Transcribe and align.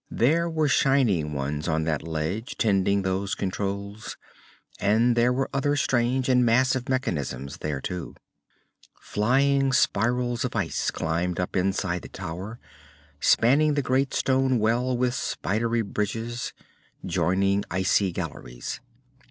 There 0.09 0.49
were 0.49 0.67
shining 0.67 1.33
ones 1.33 1.67
on 1.67 1.83
that 1.83 2.01
ledge 2.01 2.55
tending 2.57 3.03
those 3.03 3.35
controls, 3.35 4.17
and 4.79 5.15
there 5.15 5.31
were 5.31 5.47
other 5.53 5.75
strange 5.75 6.27
and 6.27 6.43
massive 6.43 6.89
mechanisms 6.89 7.57
there 7.59 7.79
too. 7.79 8.15
Flying 8.99 9.71
spirals 9.71 10.43
of 10.43 10.55
ice 10.55 10.89
climbed 10.89 11.39
up 11.39 11.55
inside 11.55 12.01
the 12.01 12.09
tower, 12.09 12.59
spanning 13.19 13.75
the 13.75 13.83
great 13.83 14.11
stone 14.11 14.57
well 14.57 14.97
with 14.97 15.13
spidery 15.13 15.83
bridges, 15.83 16.51
joining 17.05 17.63
icy 17.69 18.11
galleries. 18.11 18.81